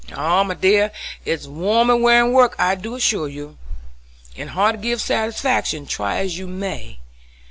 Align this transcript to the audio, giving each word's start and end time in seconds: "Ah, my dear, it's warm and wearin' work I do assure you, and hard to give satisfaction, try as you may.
"Ah, 0.15 0.41
my 0.41 0.55
dear, 0.55 0.91
it's 1.25 1.45
warm 1.45 1.91
and 1.91 2.01
wearin' 2.01 2.33
work 2.33 2.55
I 2.57 2.73
do 2.73 2.95
assure 2.95 3.27
you, 3.27 3.59
and 4.35 4.49
hard 4.49 4.77
to 4.77 4.81
give 4.81 4.99
satisfaction, 4.99 5.85
try 5.85 6.17
as 6.21 6.39
you 6.39 6.47
may. 6.47 6.97